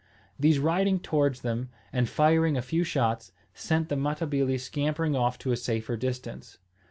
These 0.39 0.57
riding 0.57 0.99
towards 0.99 1.41
them, 1.41 1.69
and 1.93 2.09
firing 2.09 2.57
a 2.57 2.63
few 2.63 2.83
shots, 2.83 3.31
sent 3.53 3.87
the 3.89 3.95
Matabili 3.95 4.57
scampering 4.59 5.15
off 5.15 5.37
to 5.37 5.51
a 5.51 5.55
safer 5.55 5.95
distance. 5.95 6.57